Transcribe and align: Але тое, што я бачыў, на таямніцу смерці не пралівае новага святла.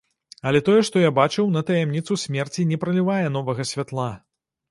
Але 0.51 0.59
тое, 0.67 0.77
што 0.87 1.01
я 1.03 1.11
бачыў, 1.19 1.51
на 1.57 1.63
таямніцу 1.67 2.17
смерці 2.23 2.67
не 2.71 2.81
пралівае 2.85 3.25
новага 3.37 3.69
святла. 3.73 4.09